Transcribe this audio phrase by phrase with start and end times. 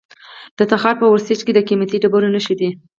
[0.57, 2.69] د تخار په ورسج کې د قیمتي ډبرو نښې دي.